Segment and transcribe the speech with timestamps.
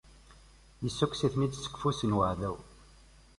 [0.87, 2.57] Issukkes-iten-id seg ufus n uɛdaw.